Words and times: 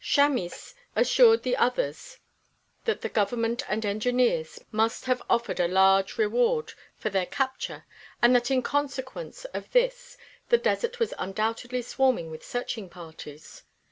Chamis 0.00 0.74
assured 0.94 1.42
the 1.42 1.56
others 1.56 2.18
that 2.84 3.00
the 3.00 3.08
Government 3.08 3.64
and 3.68 3.84
engineers 3.84 4.60
must 4.70 5.06
have 5.06 5.20
offered 5.28 5.58
a 5.58 5.66
large 5.66 6.16
reward 6.18 6.72
for 6.94 7.10
their 7.10 7.26
capture 7.26 7.84
and 8.22 8.32
that 8.36 8.48
in 8.48 8.62
consequence 8.62 9.44
of 9.46 9.72
this 9.72 10.16
the 10.50 10.56
desert 10.58 11.00
was 11.00 11.14
undoubtedly 11.18 11.82
swarming 11.82 12.30
with 12.30 12.46
searching 12.46 12.88
parties. 12.88 13.64